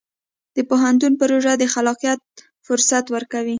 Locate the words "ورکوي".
3.15-3.49